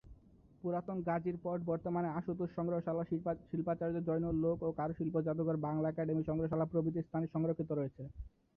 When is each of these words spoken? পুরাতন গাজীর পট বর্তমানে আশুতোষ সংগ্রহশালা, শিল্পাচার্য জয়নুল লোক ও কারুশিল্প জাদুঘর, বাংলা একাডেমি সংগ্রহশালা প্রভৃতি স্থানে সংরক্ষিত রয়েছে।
পুরাতন 0.61 0.97
গাজীর 1.07 1.37
পট 1.43 1.59
বর্তমানে 1.65 2.09
আশুতোষ 2.11 2.49
সংগ্রহশালা, 2.57 3.03
শিল্পাচার্য 3.49 3.95
জয়নুল 4.07 4.35
লোক 4.45 4.57
ও 4.63 4.69
কারুশিল্প 4.79 5.15
জাদুঘর, 5.27 5.55
বাংলা 5.67 5.87
একাডেমি 5.89 6.23
সংগ্রহশালা 6.29 6.65
প্রভৃতি 6.71 6.99
স্থানে 7.03 7.25
সংরক্ষিত 7.33 7.69
রয়েছে। 7.73 8.03